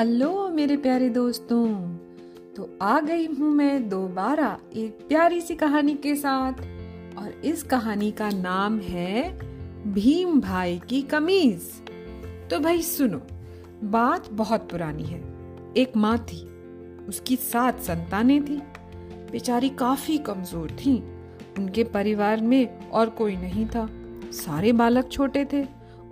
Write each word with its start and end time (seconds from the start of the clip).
Hello 0.00 0.48
मेरे 0.48 0.76
प्यारे 0.76 1.08
दोस्तों 1.08 1.66
तो 2.56 2.68
आ 2.82 3.00
गई 3.00 3.26
हूँ 3.26 3.48
मैं 3.48 3.88
दोबारा 3.88 4.46
एक 4.74 5.00
प्यारी 5.08 5.40
सी 5.40 5.54
कहानी 5.54 5.94
के 5.94 6.14
साथ। 6.16 6.60
और 7.18 7.40
इस 7.44 7.62
कहानी 7.62 8.10
का 8.10 8.28
नाम 8.30 8.78
है 8.78 9.32
भीम 9.92 10.40
भाई 10.40 10.80
की 10.88 11.00
कमीज। 11.02 11.62
तो 12.50 12.60
भाई 12.60 12.82
सुनो, 12.82 13.20
बात 13.84 14.30
बहुत 14.32 14.70
पुरानी 14.70 15.02
है। 15.02 15.20
एक 15.76 15.96
माँ 15.96 16.16
थी, 16.18 16.40
उसकी 17.08 17.36
सात 17.36 17.80
संतानें 17.80 18.42
थी। 18.44 18.56
बेचारी 19.32 19.68
काफ़ी 19.68 20.18
कमज़ोर 20.18 20.70
थी। 20.70 20.96
उनके 21.58 21.84
परिवार 21.84 22.40
में 22.40 22.88
और 22.90 23.10
कोई 23.10 23.36
नहीं 23.36 23.66
था। 23.66 23.88
सारे 24.32 24.72
बालक 24.72 25.10
छोटे 25.12 25.44
थे। 25.44 25.62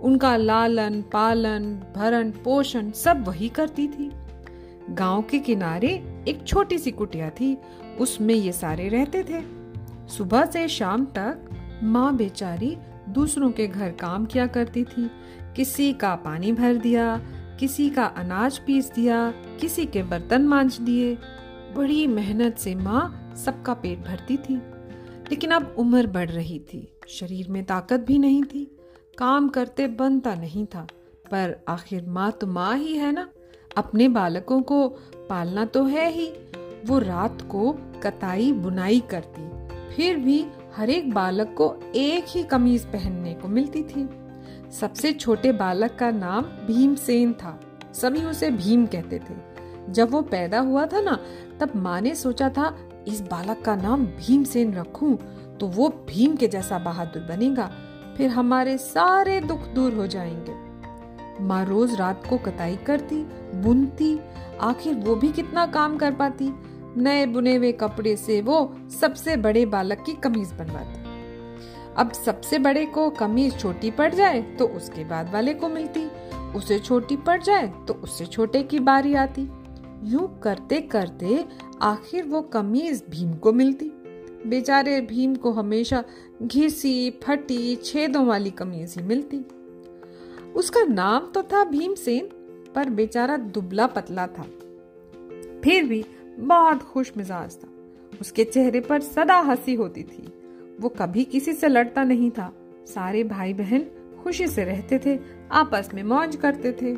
उनका 0.01 0.37
लालन, 0.37 1.01
पालन, 1.01 1.79
भरण, 1.95 2.31
पोषण 2.31 2.91
सब 2.91 3.27
वही 3.27 3.49
करती 3.49 3.87
थी। 3.87 4.11
गाँव 4.89 5.21
के 5.21 5.39
किनारे 5.39 6.23
एक 6.27 6.43
छोटी 6.47 6.77
सी 6.77 6.91
कुटिया 6.91 7.29
थी, 7.29 7.57
उसमें 7.99 8.35
ये 8.35 8.51
सारे 8.51 8.89
रहते 8.89 9.23
थे। 9.23 9.59
सुबह 10.07 10.45
से 10.45 10.67
शाम 10.67 11.05
तक 11.05 11.49
माँ 11.83 12.15
बेचारी 12.15 12.77
दूसरों 13.09 13.51
के 13.51 13.67
घर 13.67 13.91
काम 13.91 14.25
किया 14.25 14.47
करती 14.47 14.83
थी। 14.83 15.11
किसी 15.55 15.93
का 15.93 16.15
पानी 16.15 16.51
भर 16.51 16.75
दिया, 16.75 17.17
किसी 17.59 17.89
का 17.89 18.05
अनाज 18.05 18.57
पीस 18.59 18.91
दिया, 18.91 19.31
किसी 19.31 19.85
के 19.85 20.03
बर्तन 20.03 20.41
मांज 20.41 20.77
दिए। 20.77 21.17
बड़ी 21.75 22.07
मेहनत 22.07 22.57
से 22.57 22.75
माँ 22.75 23.33
सबका 23.45 23.73
पेट 23.73 23.99
भरती 23.99 24.37
थी। 24.37 24.55
लेकिन 25.31 25.51
अब 25.51 25.75
उम्र 25.77 26.07
बढ़ 26.07 26.29
रही 26.29 26.59
थी, 26.59 26.99
शरीर 27.07 27.49
में 27.49 27.63
ताकत 27.63 27.99
भी 27.99 28.17
नहीं 28.17 28.43
थी। 28.43 28.78
काम 29.19 29.49
करते 29.49 29.87
बनता 29.87 30.35
नहीं 30.35 30.65
था। 30.65 30.87
पर 31.31 31.55
आखिर 31.67 32.05
माँ 32.05 32.31
तो 32.31 32.47
माँ 32.47 32.75
ही 32.77 32.95
है 32.97 33.11
ना। 33.11 33.27
अपने 33.77 34.07
बालकों 34.07 34.61
को 34.61 34.87
पालना 35.29 35.65
तो 35.65 35.83
है 35.83 36.09
ही। 36.09 36.27
वो 36.85 36.99
रात 36.99 37.41
को 37.41 37.71
कताई 38.03 38.51
बुनाई 38.51 38.99
करती। 38.99 39.47
फिर 39.95 40.17
भी 40.17 40.45
हर 40.75 40.89
एक 40.89 41.13
बालक 41.13 41.53
को 41.57 41.73
एक 41.95 42.25
ही 42.27 42.43
कमीज 42.43 42.85
पहनने 42.85 43.33
को 43.33 43.47
मिलती 43.47 43.83
थी। 43.83 44.07
सबसे 44.71 45.11
छोटे 45.13 45.51
बालक 45.51 45.95
का 45.95 46.11
नाम 46.11 46.43
भीमसेन 46.67 47.33
था। 47.33 47.59
सभी 47.93 48.23
उसे 48.23 48.51
भीम 48.51 48.85
कहते 48.85 49.19
थे। 49.19 49.35
जब 49.89 50.11
वो 50.11 50.21
पैदा 50.21 50.59
हुआ 50.59 50.85
था 50.85 51.01
ना, 51.01 51.17
तब 51.59 51.75
माँ 51.75 51.99
ने 52.01 52.15
सोचा 52.15 52.49
था, 52.49 52.75
इस 53.07 53.21
बालक 53.21 53.61
का 53.61 53.75
नाम 53.75 54.05
भीमसेन 54.05 54.73
रखूँ 54.73 55.15
तो 55.59 55.67
वो 55.67 55.89
भीम 55.89 56.35
के 56.35 56.47
जैसा 56.47 56.79
बहादुर 56.79 57.23
बनेगा। 57.23 57.71
फिर 58.19 58.29
हमारे 58.29 58.77
सारे 58.77 59.39
दुख 59.39 59.67
दूर 59.67 59.93
हो 59.93 60.07
जाएँगे। 60.07 61.43
माँ 61.43 61.65
रोज 61.65 61.93
रात 61.95 62.25
को 62.29 62.37
कताई 62.37 62.75
करती, 62.75 63.21
बुनती, 63.55 64.19
आखिर 64.61 64.95
वो 64.95 65.15
भी 65.15 65.31
कितना 65.31 65.65
काम 65.65 65.97
कर 65.97 66.13
पाती? 66.13 66.49
नए 66.97 67.25
बुने 67.25 67.55
हुए 67.55 67.71
कपड़े 67.71 68.15
से 68.17 68.41
वो 68.41 68.75
सबसे 69.01 69.37
बड़े 69.37 69.65
बालक 69.65 70.03
की 70.05 70.13
कमीज 70.13 70.51
बनवाती। 70.51 71.03
अब 71.97 72.11
सबसे 72.11 72.59
बड़े 72.59 72.85
को 72.85 73.09
कमीज 73.09 73.57
छोटी 73.59 73.91
पड़ 73.91 74.13
जाए 74.13 74.41
तो 74.41 74.67
उसके 74.67 75.03
बाद 75.03 75.33
वाले 75.33 75.53
को 75.53 75.69
मिलती, 75.69 76.05
उसे 76.55 76.79
छोटी 76.79 77.17
पड़ 77.17 77.41
जाए 77.43 77.67
तो 77.87 77.93
उससे 77.93 78.25
छोटे 78.25 78.63
की 78.63 78.79
बारी 78.79 79.13
आती। 79.15 79.49
यूँ 80.03 80.39
करते 80.39 80.81
करते 80.81 81.45
आखिर 81.81 82.23
वो 82.23 82.41
कमीज 82.41 83.03
भीम 83.09 83.33
को 83.33 83.53
मिलती। 83.53 83.91
बेचारे 84.47 85.01
भीम 85.01 85.35
को 85.35 85.51
हमेशा 85.51 86.03
घिसी, 86.43 87.11
फटी, 87.11 87.75
छेदों 87.75 88.25
वाली 88.25 88.51
कमीज 88.51 88.95
ही 88.97 89.03
मिलती। 89.03 89.37
उसका 90.55 90.83
नाम 90.83 91.27
तो 91.27 91.43
था 91.43 91.63
भीमसेन, 91.63 92.25
पर 92.75 92.89
बेचारा 92.89 93.37
दुबला 93.37 93.87
पतला 93.87 94.27
था। 94.27 94.43
फिर 95.63 95.83
भी 95.83 96.05
बहुत 96.39 96.83
खुश 96.83 97.11
मिजाज 97.17 97.57
था। 97.57 97.67
उसके 98.21 98.43
चेहरे 98.43 98.79
पर 98.79 99.01
सदा 99.01 99.37
हँसी 99.37 99.73
होती 99.73 100.03
थी। 100.03 100.33
वो 100.79 100.89
कभी 100.89 101.23
किसी 101.23 101.53
से 101.53 101.67
लड़ता 101.67 102.03
नहीं 102.03 102.31
था। 102.31 102.53
सारे 102.87 103.23
भाई 103.23 103.53
बहन 103.53 103.85
खुशी 104.23 104.47
से 104.47 104.63
रहते 104.63 104.99
थे, 105.05 105.19
आपस 105.51 105.89
में 105.93 106.03
मौज 106.03 106.35
करते 106.35 106.71
थे। 106.71 106.93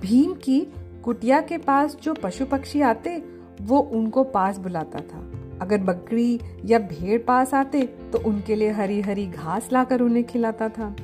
भीम 0.00 0.34
की 0.34 0.66
कुटिया 1.04 1.40
के 1.40 1.58
पास 1.58 1.96
जो 2.02 2.14
पशु 2.14 2.46
पक्षी 2.46 2.80
आते, 2.80 3.22
वो 3.60 3.78
उनको 3.78 4.24
पास 4.24 4.58
बुलाता 4.58 4.98
था। 4.98 5.37
अगर 5.60 5.78
बकरी 5.78 6.40
या 6.64 6.78
भेड़ 6.78 7.20
पास 7.22 7.54
आते 7.54 7.82
तो 8.12 8.18
उनके 8.28 8.54
लिए 8.54 8.70
हरी 8.70 9.00
हरी 9.00 9.26
घास 9.26 9.68
लाकर 9.72 10.00
उन्हें 10.00 10.24
खिलाता 10.26 10.68
था। 10.68 10.94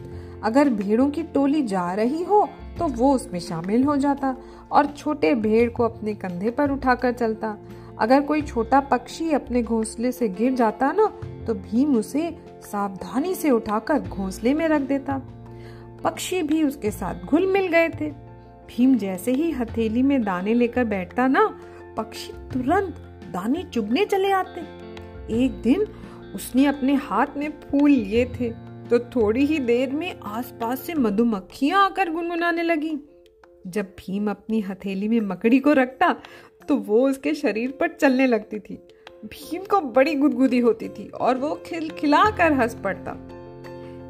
अगर 0.44 0.68
भेड़ों 0.70 1.08
की 1.10 1.22
टोली 1.24 1.62
जा 1.62 1.92
रही 1.92 2.22
हो 2.22 2.48
तो 2.78 2.86
वो 2.88 3.14
उसमें 3.14 3.38
शामिल 3.40 3.84
हो 3.84 3.96
जाता 3.96 4.34
और 4.72 4.86
छोटे 4.88 5.34
भेड़ 5.34 5.68
को 5.70 5.82
अपने 5.82 6.14
कंधे 6.14 6.50
पर 6.50 6.70
उठाकर 6.70 7.12
चलता। 7.12 7.56
अगर 8.00 8.20
कोई 8.20 8.42
छोटा 8.42 8.80
पक्षी 8.82 9.30
अपने 9.32 9.62
घोंसले 9.62 10.12
से 10.12 10.28
गिर 10.30 10.54
जाता 10.54 10.90
ना 10.92 11.06
तो 11.46 11.54
भीम 11.54 11.96
उसे 11.96 12.30
सावधानी 12.62 13.34
से 13.34 13.50
उठाकर 13.50 14.00
घोंसले 14.00 14.54
में 14.54 14.66
रख 14.68 14.82
देता। 14.82 15.20
पक्षी 16.04 16.42
भी 16.42 16.62
उसके 16.62 16.90
साथ 16.90 17.26
घुल 17.26 17.46
मिल 17.46 17.66
गए 17.68 17.88
थे। 17.90 18.10
भीम 18.68 18.96
जैसे 18.96 19.32
ही 19.32 19.50
हथेली 19.50 20.02
में 20.02 20.22
दाने 20.22 20.54
लेकर 20.54 20.84
बैठता 20.84 21.26
ना, 21.26 21.46
पक्षी 21.96 22.32
तुरंत 22.52 22.96
दाने 23.34 23.62
चुगने 23.64 24.04
चले 24.06 24.30
आते। 24.32 24.60
एक 25.36 25.60
दिन 25.62 25.86
उसने 26.34 26.66
अपने 26.66 26.94
हाथ 27.02 27.36
में 27.36 27.50
फूल 27.60 27.90
लिए 27.90 28.24
थे 28.30 28.50
तो 28.84 28.98
थोड़ी 29.10 29.44
ही 29.46 29.58
देर 29.60 29.92
में 29.92 30.14
आसपास 30.20 30.80
से 30.80 30.94
मधुमक्खियाँ 30.94 31.84
आकर 31.84 32.10
गुनगुनाने 32.10 32.62
लगी। 32.62 32.96
जब 33.66 33.94
भीम 33.98 34.30
अपनी 34.30 34.60
हथेली 34.60 35.08
में 35.08 35.20
मकड़ी 35.20 35.58
को 35.58 35.72
रखता 35.72 36.14
तो 36.68 36.76
वो 36.78 37.08
उसके 37.08 37.34
शरीर 37.34 37.70
पर 37.70 37.88
चलने 37.90 38.26
लगती 38.26 38.58
थी। 38.58 38.74
भीम 39.24 39.62
को 39.64 39.80
बड़ी 39.80 40.14
गुदगुदी 40.14 40.58
होती 40.58 40.88
थी 40.88 41.08
और 41.08 41.38
वो 41.38 41.54
खिलखिला 41.66 42.24
कर 42.30 42.52
हंस 42.52 42.74
पड़ता। 42.84 43.12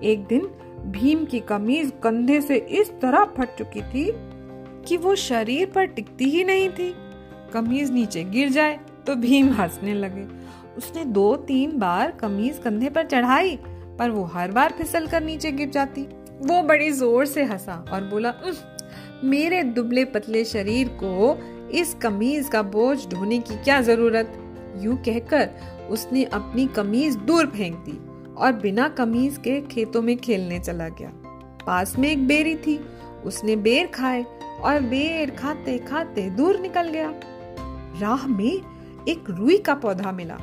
एक 0.03 0.27
दिन 0.27 0.47
भीम 0.93 1.25
की 1.25 1.41
कमीज 1.41 1.93
कंधे 2.03 2.41
से 2.41 2.57
इस 2.81 2.91
तरह 3.03 3.25
फट 3.37 3.57
चुकी 3.59 3.83
थी 3.83 4.11
कि 4.87 4.97
वो 4.97 5.15
शरीर 5.17 5.71
पर 5.71 5.85
टिकती 5.87 6.31
ही 6.31 6.45
नहीं 6.45 6.69
थी। 6.71 6.93
कमीज 7.53 7.91
नीचे 7.91 8.25
गिर 8.25 8.49
जाए 8.49 8.79
तो 9.07 9.15
भीम 9.17 9.53
हंसने 9.53 9.95
लगे। 9.95 10.27
उसने 10.77 11.05
दो 11.05 11.35
तीन 11.47 11.79
बार 11.79 12.11
कमीज 12.11 12.59
कंधे 12.59 12.89
पर 12.91 13.07
चढ़ाई, 13.07 13.57
पर 13.99 14.11
वो 14.11 14.25
हर 14.25 14.53
बार 14.53 14.75
फिसल 14.79 15.07
कर 15.07 15.23
नीचे 15.23 15.53
गिर 15.53 15.71
जाती। 15.71 16.03
वो 16.43 16.63
बड़ी 16.63 16.91
ज़ोर 16.91 17.27
से 17.27 17.45
हंसा 17.45 17.85
और 17.93 18.05
बोला 18.05 18.35
मेरे 19.25 19.63
दुबले 19.65 20.05
पतले 20.05 20.45
शरीर 20.45 20.89
को 21.03 21.37
इस 21.73 21.95
कमीज 21.95 22.49
का 22.49 22.63
बोझ 22.65 23.07
ढोने 23.09 23.39
की 23.39 23.57
क्या 23.57 23.81
ज़रूरत? 23.81 24.33
यूँ 24.77 24.97
कहकर 24.97 25.51
उसने 25.91 26.25
अपनी 26.25 26.67
कमीज 26.67 27.17
दूर 27.19 27.47
फेंक 27.47 27.77
दी 27.79 27.99
और 28.35 28.53
बिना 28.53 28.89
कमीज 28.89 29.37
के 29.39 29.61
खेतों 29.63 30.03
में 30.03 30.17
खेलने 30.17 30.59
चला 30.61 30.89
गया। 30.91 31.11
पास 31.67 31.99
में 31.99 32.09
एक 32.09 32.27
बेरी 32.27 32.55
थी। 32.57 32.79
उसने 33.25 33.57
बेर 33.57 33.87
खाए 33.87 34.25
और 34.61 34.81
बेर 34.83 35.31
खाते 35.31 35.79
खाते 35.81 36.29
दूर 36.31 36.59
निकल 36.61 36.89
गया। 36.89 37.13
राह 38.01 38.27
में 38.29 38.61
एक 39.09 39.31
रुई 39.31 39.57
का 39.59 39.75
पौधा 39.75 40.13
मिला। 40.13 40.39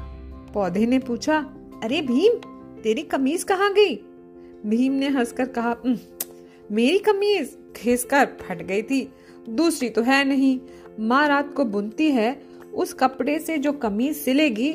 पौधे 0.53 0.85
ने 0.85 0.99
पूछा, 0.99 1.37
अरे 1.83 2.01
भीम, 2.01 2.33
तेरी 2.83 3.01
कमीज 3.01 3.43
कहाँ 3.43 3.71
गई? 3.73 3.95
भीम 4.65 4.93
ने 4.93 5.07
हंसकर 5.07 5.47
कहा 5.57 5.75
मेरी 6.69 6.99
कमीज 6.99 7.57
घिसकर 7.77 8.25
फट 8.41 8.61
गई 8.61 8.81
थी। 8.81 9.07
दूसरी 9.49 9.89
तो 9.89 10.01
है 10.01 10.23
नहीं। 10.25 10.59
माँ 10.99 11.27
रात 11.27 11.53
को 11.53 11.65
बुनती 11.65 12.09
है, 12.11 12.41
उस 12.73 12.93
कपड़े 12.93 13.39
से 13.39 13.57
जो 13.57 13.71
कमीज 13.73 14.15
सिलेगी, 14.15 14.71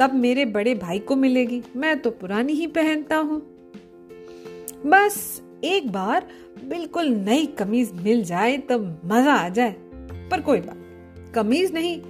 तब 0.00 0.14
मेरे 0.14 0.44
बड़े 0.46 0.74
भाई 0.74 0.98
को 0.98 1.16
मिलेगी। 1.16 1.62
मैं 1.76 1.98
तो 2.00 2.10
पुरानी 2.10 2.52
ही 2.52 2.66
पहनता 2.66 3.16
हूँ। 3.16 3.40
बस 4.86 5.42
एक 5.64 5.90
बार 5.92 6.26
बिल्कुल 6.64 7.08
नई 7.08 7.46
कमीज 7.58 7.92
मिल 7.94 8.22
जाए, 8.24 8.56
तब 8.58 9.00
मज़ा 9.04 9.34
आ 9.34 9.48
जाए। 9.48 9.74
पर 10.30 10.40
कोई 10.40 10.60
बात 10.60 11.32
कमीज 11.34 11.74
नहीं 11.74 12.00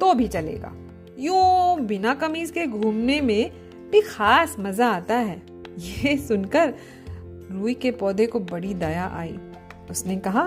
तो 0.00 0.14
भी 0.14 0.28
चलेगा। 0.28 0.72
यूँ 1.18 1.80
बिना 1.80 2.14
कमीज 2.14 2.50
के 2.50 2.66
घूमने 2.66 3.20
में 3.20 3.50
भी 3.90 4.00
खास 4.00 4.56
मज़ा 4.58 4.88
आता 4.88 5.16
है। 5.16 5.42
ये 5.78 6.16
सुनकर 6.16 6.74
रुई 7.50 7.74
के 7.74 7.90
पौधे 7.90 8.26
को 8.26 8.40
बड़ी 8.40 8.74
दया 8.74 9.06
आई। 9.14 9.36
उसने 9.90 10.16
कहा, 10.16 10.42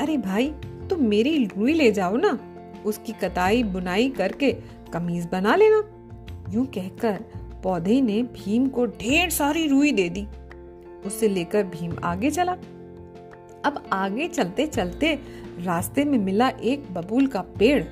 अरे 0.00 0.16
भाई, 0.16 0.54
तुम 0.90 1.02
मेरी 1.02 1.44
रुई 1.46 1.72
ले 1.72 1.92
जाओ 1.92 2.16
ना। 2.16 2.38
उसकी 2.86 3.12
कताई 3.12 3.62
बुनाई 3.62 4.10
करके 4.10 4.52
कमीज 4.92 5.28
बना 5.32 5.54
लेना। 5.56 5.82
यूँ 6.52 6.66
कहकर 6.66 7.24
पौधे 7.62 8.00
ने 8.00 8.22
भीम 8.22 8.68
को 8.68 8.86
ढेर 8.86 9.30
सारी 9.30 9.66
रुई 9.66 9.92
दे 9.92 10.08
दी। 10.08 10.26
उसे 11.06 11.28
लेकर 11.28 11.64
भीम 11.64 11.96
आगे 12.04 12.30
चला। 12.30 12.52
अब 13.64 13.82
आगे 13.92 14.28
चलते 14.28 14.66
चलते 14.66 15.18
रास्ते 15.58 16.04
में 16.04 16.18
मिला 16.18 16.48
एक 16.48 16.92
बबूल 16.94 17.26
का 17.26 17.40
पेड़। 17.40 17.84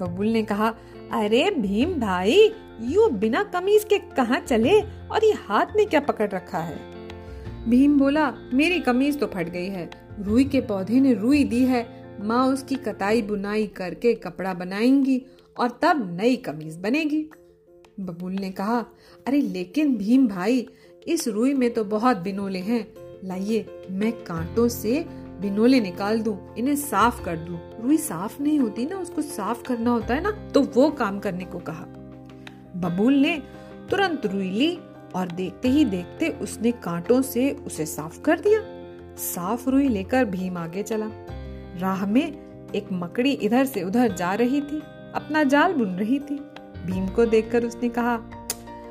बबुल 0.00 0.26
ने 0.26 0.42
कहा, 0.42 0.74
अरे 1.12 1.50
भीम 1.50 2.00
भाई, 2.00 2.52
यू 2.80 3.08
बिना 3.08 3.42
कमीज 3.42 3.84
के 3.84 3.98
कहा 3.98 4.40
चले 4.40 4.80
और 4.80 5.24
ये 5.24 5.32
हाथ 5.32 5.66
में 5.76 5.86
क्या 5.86 6.00
पकड़ 6.00 6.30
रखा 6.30 6.58
है? 6.58 6.78
भीम 7.68 7.98
बोला, 7.98 8.34
मेरी 8.52 8.80
कमीज 8.80 9.20
तो 9.20 9.26
फट 9.26 9.48
गई 9.48 9.66
है। 9.66 9.90
रुई 10.20 10.44
के 10.44 10.60
पौधे 10.60 11.00
ने 11.00 11.14
रुई 11.14 11.44
दी 11.44 11.64
है। 11.64 12.06
माँ 12.20 12.46
उसकी 12.46 12.74
कताई 12.74 13.22
बुनाई 13.22 13.66
करके 13.66 14.14
कपड़ा 14.14 14.54
बनाएँगी 14.54 15.22
और 15.58 15.78
तब 15.82 16.18
नई 16.20 16.36
कमीज 16.36 16.76
बनेगी। 16.76 17.26
बबुल 18.00 18.32
ने 18.32 18.50
कहा, 18.50 18.86
अरे 19.26 19.40
लेकिन 19.40 19.96
भीम 19.96 20.28
भाई, 20.28 20.68
इस 21.08 21.28
रुई 21.28 21.54
में 21.54 21.74
तो 21.74 21.84
बहुत 21.84 22.16
बिनोले 22.16 22.58
हैं। 22.58 22.92
लाइए, 23.24 23.86
मैं 23.90 24.12
कांटों 24.12 24.68
से 24.68 25.06
बिनोले 25.40 25.80
निकाल 25.80 26.20
दूँ, 26.20 26.54
इन्हें 26.56 26.76
साफ़ 26.76 27.22
कर 27.24 27.36
दूँ। 27.36 27.58
रुई 27.80 27.96
साफ़ 27.96 28.42
नहीं 28.42 28.58
होती 28.58 28.86
ना 28.86 28.96
उसको 28.96 29.22
साफ़ 29.22 29.62
करना 29.62 29.90
होता 29.90 30.14
है 30.14 30.20
ना 30.20 30.30
तो 30.54 30.62
वो 30.74 30.90
काम 30.90 31.18
करने 31.18 31.44
को 31.44 31.58
कहा। 31.58 31.84
बबूल 32.76 33.14
ने 33.14 33.36
तुरंत 33.90 34.26
रुई 34.26 34.50
ली 34.50 34.78
और 35.14 35.26
देखते 35.26 35.68
ही 35.68 35.84
देखते 35.84 36.28
उसने 36.42 36.72
कांटों 36.72 37.20
से 37.22 37.50
उसे 37.66 37.86
साफ़ 37.86 38.20
कर 38.20 38.40
दिया। 38.40 38.60
साफ़ 39.16 39.68
रुई 39.70 39.88
लेकर 39.88 40.24
भीम 40.24 40.56
आगे 40.58 40.82
चला। 40.82 41.10
राह 41.78 42.06
में 42.06 42.70
एक 42.74 42.88
मकड़ी 42.92 43.32
इधर 43.32 43.64
से 43.64 43.82
उधर 43.82 44.14
जा 44.14 44.32
रही 44.34 44.60
थी 44.60 44.82
अपना 45.14 45.42
जाल 45.44 45.72
बुन 45.72 45.96
रही 45.96 46.18
थी। 46.20 46.38
भीम 46.86 47.06
को 47.08 47.24
देखकर 47.26 47.64
उसने 47.64 47.88
कहा 47.88 48.14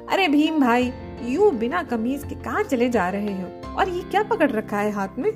अरे 0.09 0.27
भीम 0.27 0.59
भाई 0.59 0.91
यू 1.23 1.49
बिना 1.51 1.83
कमीज 1.83 2.23
के 2.23 2.35
कहा 2.35 2.61
चले 2.63 2.89
जा 2.89 3.09
रहे 3.09 3.33
हो? 3.33 3.75
और 3.75 3.89
ये 3.89 4.01
क्या 4.01 4.23
पकड़ 4.23 4.51
रखा 4.51 4.79
है 4.79 4.91
हाथ 4.91 5.17
में? 5.17 5.31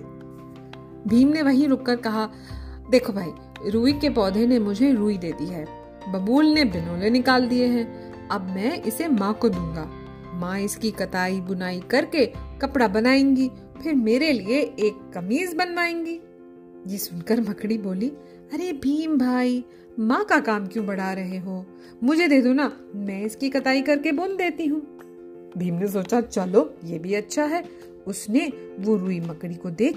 भीम 1.08 1.28
ने 1.28 1.42
वहीं 1.42 1.68
रुककर 1.68 1.96
कहा, 1.96 2.30
देखो 2.90 3.14
भाई, 3.14 3.32
रुई 3.70 3.94
के 3.94 4.10
पौधे 4.10 4.48
ने 4.48 4.60
मुझे 4.60 4.94
रुई 4.94 5.18
दे 5.18 5.32
दी 5.32 5.46
है। 5.46 5.66
बबूल 6.10 6.46
ने 6.46 6.66
बिनोले 6.66 7.10
निकाल 7.10 7.48
दिए 7.48 7.66
हैं। 7.66 8.10
अब 8.28 8.42
मैं 8.42 8.84
इसे 8.84 9.08
माँ 9.08 9.34
को 9.34 9.50
दूँगा। 9.50 9.92
माँ 10.34 10.60
इसकी 10.60 10.92
कताई 10.92 11.42
बुनाई 11.42 11.80
करके 11.80 12.26
कपड़ा 12.62 12.88
बनाएँगी, 12.88 13.52
फिर 13.84 13.96
मेरे 13.96 14.32
लिए 14.32 14.60
एक 14.60 15.12
कमीज 15.14 15.54
बनवाएँगी। 15.54 16.20
ये 16.88 16.98
सुनकर 16.98 17.42
मकड़ी 17.42 17.78
बोली, 17.78 18.10
अरे 18.54 18.74
भीम 18.74 19.18
भाई, 19.18 19.66
माँ 20.00 20.26
का 20.26 20.40
काम 20.40 20.68
क्यों 20.68 20.86
बढ़ा 20.86 21.14
रहे 21.14 21.38
हो? 21.38 21.66
मुझे 22.04 22.28
दे 22.28 22.42
दो 22.42 22.54
ना, 22.54 22.78
मैं 22.96 23.22
इसकी 23.22 23.50
कताई 23.50 23.82
करके 23.82 24.12
बुन 24.12 24.38
देती 24.38 24.66
हूँ। 24.66 24.82
भीम 25.58 25.76
ने 25.76 25.88
सोचा, 25.88 26.22
चलो, 26.22 26.74
ये 26.86 27.00
भी 27.00 27.14
अच्छा 27.14 27.44
है। 27.44 27.64
उसने 28.08 28.52
वो 28.80 28.96
रुई 28.96 29.20
मकड़ी 29.20 29.56
को 29.56 29.70
देख 29.70 29.96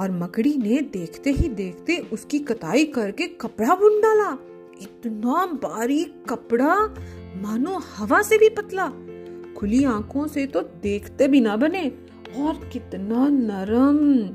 और 0.00 0.10
मकड़ी 0.10 0.56
ने 0.56 0.80
देखते 0.80 1.30
ही 1.30 1.48
देखते 1.48 1.96
उसकी 1.96 2.38
कताई 2.38 2.84
करके 2.84 3.26
कपड़ा 3.26 3.74
बुन 3.74 4.00
डाला। 4.00 4.38
इतना 4.82 5.46
बारीक 5.46 6.24
कपड़ा, 6.28 6.86
मानो 7.42 7.80
हवा 7.96 8.22
से 8.22 8.38
भी 8.38 8.48
पतला। 8.48 8.92
खुली 9.54 9.84
आँखों 9.84 10.26
से 10.26 10.46
तो 10.46 10.60
देखते 10.60 11.28
भी 11.28 11.40
ना 11.40 11.56
बने। 11.56 11.92
और 12.38 12.70
कितना 12.72 13.28
नरम। 13.28 14.28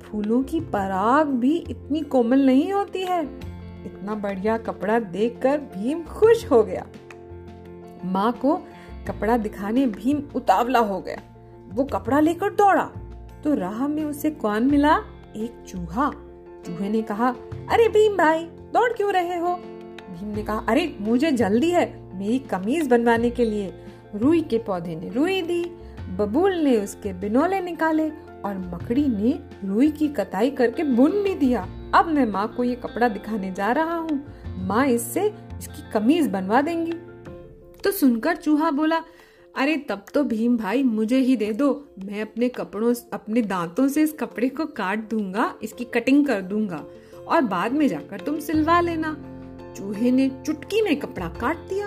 फूलों 0.00 0.42
की 0.42 0.60
पराग 0.60 1.26
भी 1.26 1.56
इतनी 1.56 2.00
कोमल 2.00 2.38
नहीं 2.38 2.72
होती 2.72 3.02
है। 3.02 3.24
इतना 3.86 4.14
बढ़िया 4.14 4.58
कपड़ा 4.58 4.98
देखकर 4.98 5.58
भीम 5.58 6.02
खुश 6.02 6.50
हो 6.50 6.62
गया। 6.62 6.86
माँ 8.04 8.32
को 8.32 8.56
कपड़ा 9.08 9.36
दिखाने 9.36 9.86
भीम 9.86 10.22
उतावला 10.34 10.78
हो 10.78 11.00
गया। 11.00 11.22
वो 11.68 11.84
कपड़ा 11.84 12.20
लेकर 12.20 12.50
दौड़ा। 12.50 12.90
तो 13.44 13.54
राह 13.54 13.88
में 13.88 14.04
उसे 14.04 14.30
कौन 14.30 14.62
मिला? 14.62 14.96
एक 15.36 15.64
चूहा। 15.68 16.10
चूहे 16.66 16.88
ने 16.88 17.02
कहा, 17.02 17.34
अरे 17.70 17.88
भीम 17.88 18.16
भाई, 18.16 18.44
दौड़ 18.44 18.92
क्यों 18.92 19.12
रहे 19.12 19.38
हो? 19.38 19.56
भीम 20.10 20.28
ने 20.28 20.42
कहा, 20.42 20.64
अरे, 20.68 20.96
मुझे 21.00 21.32
जल्दी 21.32 21.70
है, 21.70 22.18
मेरी 22.18 22.38
कमीज 22.38 22.86
बनवाने 22.86 23.30
के 23.30 23.44
लिए। 23.44 23.74
रुई 24.14 24.40
के 24.40 24.58
पौधे 24.58 24.96
ने 24.96 25.08
रुई 25.08 25.42
दी, 25.42 25.64
बबूल 26.16 26.52
ने 26.52 26.76
उसके 26.80 27.12
बिनोले 27.12 27.60
निकाले 27.60 28.10
और 28.44 28.70
मकड़ी 28.74 29.08
ने 29.08 29.40
रुई 29.68 29.90
की 29.90 30.08
कताई 30.08 30.50
करके 30.50 30.84
बुन 30.84 31.10
भी 31.10 31.34
दिया। 31.34 31.68
अब 31.94 32.06
मैं 32.06 32.26
माँ 32.26 32.54
को 32.56 32.64
ये 32.64 32.74
कपड़ा 32.74 33.08
दिखाने 33.08 33.52
जा 33.52 33.72
रहा 33.72 33.96
हूँ। 33.96 34.26
माँ 34.58 34.86
इससे 34.86 35.34
इसकी 35.58 35.90
कमीज 35.90 36.28
बनवा 36.28 36.62
देंगी। 36.62 36.92
तो 37.84 37.90
सुनकर 37.90 38.36
चूहा 38.36 38.70
बोला 38.70 39.00
अरे 39.56 39.76
तब 39.76 40.04
तो 40.14 40.24
भीम 40.24 40.56
भाई, 40.56 40.82
मुझे 40.82 41.16
ही 41.16 41.36
दे 41.36 41.52
दो। 41.52 41.88
मैं 42.04 42.22
अपने 42.22 42.48
कपड़ों 42.48 42.94
अपने 43.12 43.42
दांतों 43.42 43.88
से 43.88 44.02
इस 44.02 44.12
कपड़े 44.12 44.48
को 44.48 44.66
काट 44.66 45.10
दूँगा, 45.10 45.54
इसकी 45.62 45.84
कटिंग 45.84 46.26
कर 46.26 46.42
दूँगा। 46.42 46.84
और 47.28 47.40
बाद 47.40 47.72
में 47.72 47.88
जाकर 47.88 48.20
तुम 48.20 48.38
सिलवा 48.38 48.80
लेना। 48.80 49.16
चूहे 49.76 50.10
ने 50.10 50.42
चुटकी 50.46 50.82
में 50.82 50.98
कपड़ा 50.98 51.28
काट 51.28 51.58
दिया। 51.58 51.86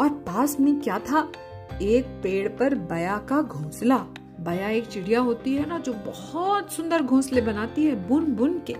और 0.00 0.08
पास 0.08 0.60
में 0.60 0.80
क्या 0.80 0.98
था? 0.98 1.32
एक 1.82 2.04
पेड़ 2.04 2.48
पर 2.48 2.74
बया 2.74 3.18
का 3.18 3.42
घोंसला। 3.42 4.06
बया 4.40 4.68
एक 4.68 4.86
चिड़िया 4.86 5.20
होती 5.20 5.54
है 5.54 5.68
ना, 5.68 5.78
जो 5.78 5.92
बहुत 5.92 6.72
सुंदर 6.72 7.02
घोंसले 7.02 7.40
बनाती 7.40 7.84
है, 7.84 8.08
बुन 8.08 8.24
बुन 8.24 8.62
के। 8.70 8.74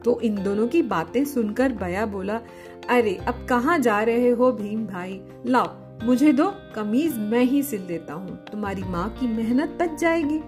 तो 0.00 0.20
इन 0.20 0.42
दोनों 0.42 0.68
की 0.68 0.82
बातें 0.82 1.24
सुनकर 1.24 1.72
बया 1.72 2.06
बोला, 2.06 2.40
अरे, 2.88 3.14
अब 3.14 3.46
कहाँ 3.48 3.78
जा 3.78 4.02
रहे 4.02 4.30
हो 4.30 4.52
भीम 4.52 4.86
भाई? 4.86 5.20
लाओ 5.46 5.85
मुझे 6.04 6.32
दो 6.32 6.54
कमीज 6.74 7.18
मैं 7.18 7.42
ही 7.44 7.62
सिल 7.62 7.86
देता 7.86 8.14
हूँ। 8.14 8.44
तुम्हारी 8.44 8.82
माँ 8.82 9.08
की 9.10 9.26
मेहनत 9.26 9.78
बच 9.82 10.00
जाएगी। 10.00 10.40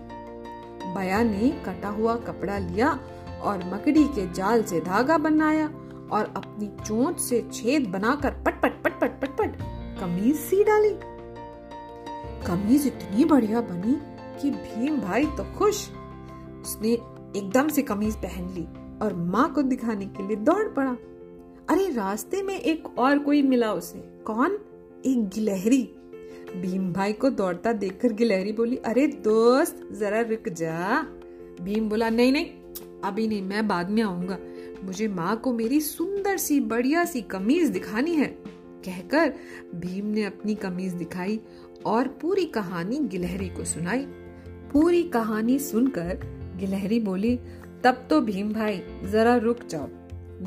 बया 0.95 1.23
ने 1.23 1.63
कटा 1.67 1.89
हुआ 1.89 2.17
कपड़ा 2.17 2.59
लिया 2.59 3.01
और 3.43 3.59
मकड़ी 3.65 4.05
के 4.05 4.33
जाल 4.33 4.63
से 4.63 4.81
धागा 4.81 5.19
बनाया 5.19 5.67
और 6.13 6.33
अपनी 6.37 6.85
चोंच 6.85 7.21
से 7.21 7.49
छेद 7.53 7.89
बनाकर 7.89 8.31
पट 8.31 8.63
पट 8.63 8.83
पट 8.83 9.01
पट 9.01 9.21
पट 9.21 9.29
पट 9.29 9.57
कमीज 10.01 10.37
सी 10.37 10.65
डाली। 10.65 10.95
कमीज 12.47 12.87
इतनी 12.87 13.25
बढ़िया 13.25 13.61
बनी 13.61 13.99
कि 14.43 14.51
भीम 14.51 15.01
भाई 15.01 15.25
तो 15.25 15.59
खुश। 15.59 15.91
उसने 16.63 16.93
एकदम 17.39 17.69
से 17.69 17.83
कमीज 17.83 18.17
पहन 18.17 18.49
ली 18.49 18.69
और 19.03 19.15
माँ 19.15 19.53
को 19.53 19.63
दिखाने 19.63 20.07
के 20.07 20.27
लिए 20.27 20.37
दौड़ 20.37 20.69
पड़ा। 20.69 20.97
अरे, 21.71 21.91
रास्ते 21.91 22.43
में 22.43 22.61
एक 22.61 22.99
और 22.99 23.19
कोई 23.19 23.43
मिला 23.43 23.73
उसे? 23.73 23.99
कौन? 23.99 24.59
एक 25.07 25.29
गिलहरी। 25.29 25.83
भीम 26.57 26.93
भाई 26.93 27.13
को 27.13 27.31
दौड़ता 27.31 27.73
देखकर 27.73 28.13
गिलहरी 28.13 28.53
बोली, 28.53 28.77
अरे 28.77 29.07
दोस्त, 29.07 29.89
जरा 29.93 30.21
रुक 30.21 30.49
जा। 30.49 31.03
भीम 31.61 31.89
बोला, 31.89 32.11
नहीं 32.11 32.33
नहीं, 32.33 32.47
अभी 33.05 33.27
नहीं, 33.29 33.43
मैं 33.43 33.69
बाद 33.69 33.91
में 33.91 34.03
आऊँगा। 34.03 34.39
मुझे 34.85 35.09
माँ 35.09 35.37
को 35.37 35.53
मेरी 35.53 35.81
सुंदर 35.81 36.37
सी, 36.37 36.61
बढ़िया 36.61 37.05
सी 37.05 37.21
कमीज 37.23 37.69
दिखानी 37.69 38.15
है। 38.15 38.27
कहकर 38.85 39.33
भीम 39.75 40.07
ने 40.07 40.25
अपनी 40.25 40.55
कमीज 40.55 40.93
दिखाई 40.93 41.41
और 41.87 42.09
पूरी 42.09 42.45
कहानी 42.45 42.99
गिलहरी 42.99 43.49
को 43.49 43.65
सुनाई। 43.65 44.07
पूरी 44.73 45.03
कहानी 45.03 45.59
सुनकर 45.59 46.21
गिलहरी 46.57 47.01
बोली, 47.01 47.37
तब 47.85 48.07
तो 48.11 48.21
भीम 48.21 48.53
भाई, 48.53 48.83
जरा 49.05 49.37
रुक 49.37 49.59
जाओ। 49.71 49.89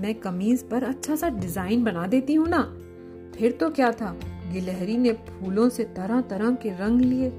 मैं 0.02 0.16
कमीज 0.16 0.64
पर 0.70 0.84
अच्छा 0.84 1.16
सा 1.16 1.30
डिज़ाइन 1.30 1.84
बना 1.84 2.08
देती 2.08 2.34
हूँ 2.34 2.48
ना। 2.48 2.62
फिर 3.36 3.52
तो 3.52 3.70
क्या 3.70 3.92
था? 3.92 4.20
गिलहरी 4.52 4.98
ने 4.98 5.12
फूलों 5.14 5.68
से 5.70 5.84
तरह 5.96 6.22
तरह 6.22 6.52
के 6.54 6.70
रंग 6.78 7.02
लिए, 7.02 7.30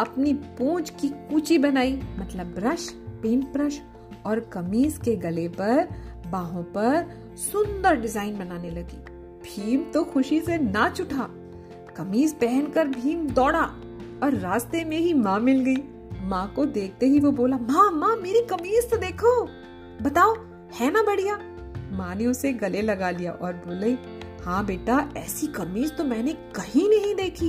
अपनी 0.00 0.32
पूंछ 0.34 0.90
की 0.90 1.08
कूची 1.08 1.58
बनाई 1.58 2.00
मतलब 2.18 2.54
ब्रश 2.54 2.88
पेंट 3.22 3.44
ब्रश 3.52 3.80
और 4.26 4.40
कमीज 4.52 4.98
के 4.98 5.16
गले 5.16 5.48
पर, 5.50 5.88
बाहों 6.26 6.62
पर 6.76 7.34
सुंदर 7.36 8.00
डिज़ाइन 8.00 8.38
बनाने 8.38 8.70
लगी। 8.70 8.98
भीम 9.42 9.82
तो 9.92 10.02
खुशी 10.04 10.40
से 10.40 10.58
नाच 10.58 11.00
उठा। 11.00 11.28
कमीज 11.96 12.34
पहनकर 12.34 12.88
भीम 12.88 13.26
दौड़ा 13.28 13.62
और 14.22 14.34
रास्ते 14.34 14.84
में 14.84 14.96
ही 14.96 15.12
माँ 15.14 15.38
मिल 15.40 15.60
गई। 15.60 15.76
माँ 16.22 16.52
को 16.56 16.64
देखते 16.66 17.06
ही 17.06 17.20
वो 17.20 17.30
बोला, 17.32 17.56
माँ 17.58 17.90
माँ, 17.92 18.16
मेरी 18.16 18.40
कमीज 18.46 18.90
तो 18.90 18.96
देखो। 18.96 19.42
बताओ, 20.02 20.34
है 20.74 20.90
ना 20.90 21.02
बढ़िया? 21.02 21.38
माँ 21.92 22.14
ने 22.14 22.26
उसे 22.26 22.52
गले 22.52 22.82
लगा 22.82 23.10
लिया 23.10 23.32
और 23.32 23.52
बोले 23.66 23.92
हाँ 24.46 24.64
बेटा, 24.66 24.96
ऐसी 25.16 25.46
कमीज 25.46 25.96
तो 25.96 26.04
मैंने 26.04 26.32
कहीं 26.56 26.88
नहीं 26.88 27.14
देखी। 27.14 27.48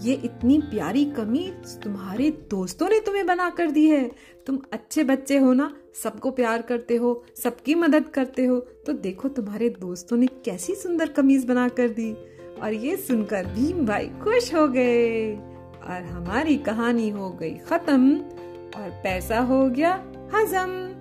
ये 0.00 0.14
इतनी 0.14 0.58
प्यारी 0.60 1.04
कमीज 1.04 1.76
तुम्हारे 1.82 2.30
दोस्तों 2.50 2.88
ने 2.88 2.98
तुम्हें 3.00 3.26
बना 3.26 3.48
कर 3.50 3.70
दी 3.70 3.88
है। 3.88 4.10
तुम 4.46 4.58
अच्छे 4.72 5.04
बच्चे 5.04 5.38
हो 5.38 5.52
ना, 5.52 5.70
सबको 5.94 6.30
प्यार 6.30 6.62
करते 6.62 6.96
हो, 6.96 7.24
सबकी 7.42 7.74
मदद 7.74 8.08
करते 8.08 8.46
हो 8.46 8.58
तो 8.86 8.92
देखो 8.92 9.28
तुम्हारे 9.28 9.68
दोस्तों 9.70 10.16
ने 10.16 10.26
कैसी 10.44 10.74
सुंदर 10.74 11.08
कमीज 11.08 11.44
बना 11.44 11.68
कर 11.68 11.88
दी। 11.90 12.12
और 12.62 12.72
ये 12.72 12.96
सुनकर 12.96 13.46
भीम 13.46 13.86
भाई 13.86 14.08
खुश 14.22 14.54
हो 14.54 14.66
गए। 14.68 15.34
और 15.34 16.02
हमारी 16.04 16.56
कहानी 16.56 17.08
हो 17.10 17.30
गई 17.30 17.54
खत्म, 17.68 18.16
और 18.16 18.90
पैसा 19.04 19.40
हो 19.40 19.68
गया 19.70 19.94
हजम। 20.34 20.91